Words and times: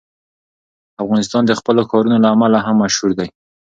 افغانستان 1.03 1.43
د 1.47 1.51
خپلو 1.59 1.81
ښارونو 1.89 2.17
له 2.23 2.27
امله 2.35 2.57
هم 2.65 2.75
مشهور 2.83 3.11
دی. 3.19 3.27